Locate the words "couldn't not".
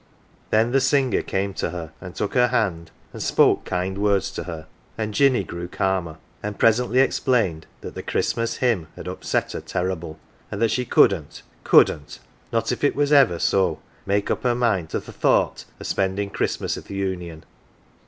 11.63-12.71